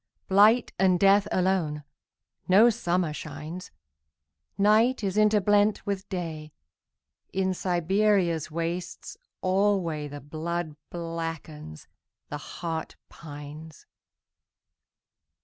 Blight 0.27 0.73
and 0.79 0.99
death 0.99 1.27
alone.No 1.31 2.71
summer 2.71 3.13
shines. 3.13 3.69
Night 4.57 5.03
is 5.03 5.15
interblent 5.15 5.85
with 5.85 6.09
Day.In 6.09 7.53
Siberia's 7.53 8.49
wastes 8.49 9.15
alwayThe 9.43 10.27
blood 10.27 10.75
blackens, 10.89 11.85
the 12.29 12.39
heart 12.39 12.95
pines. 13.09 13.85